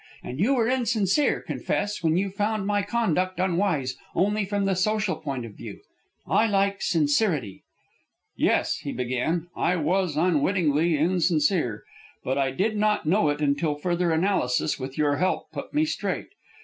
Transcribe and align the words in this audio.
And 0.23 0.39
you 0.39 0.55
were 0.55 0.67
insincere, 0.67 1.41
confess, 1.41 2.01
when 2.01 2.17
you 2.17 2.31
found 2.31 2.65
my 2.65 2.81
conduct 2.81 3.39
unwise 3.39 3.99
only 4.15 4.45
from 4.45 4.65
the 4.65 4.73
social 4.75 5.15
point 5.17 5.45
of 5.45 5.53
view. 5.53 5.79
I 6.25 6.47
like 6.47 6.81
sincerity." 6.81 7.61
"Yes," 8.35 8.77
he 8.77 8.93
began, 8.93 9.49
"I 9.55 9.75
was 9.75 10.17
unwittingly 10.17 10.97
insincere. 10.97 11.83
But 12.23 12.39
I 12.39 12.49
did 12.49 12.77
not 12.77 13.05
know 13.05 13.29
it 13.29 13.41
until 13.41 13.75
further 13.75 14.09
analysis, 14.09 14.79
with 14.79 14.97
your 14.97 15.17
help, 15.17 15.51
put 15.51 15.71
me 15.71 15.85
straight. 15.85 16.29